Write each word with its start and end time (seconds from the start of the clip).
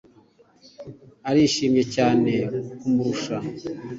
arishimye 1.29 1.83
cyane 1.95 2.31
kumurusha 2.79 3.35